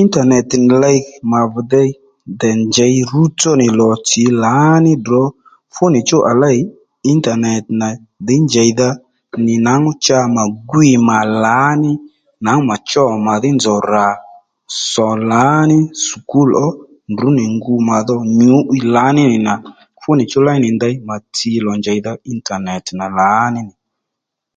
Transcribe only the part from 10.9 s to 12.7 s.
mà lǎní nwǎngú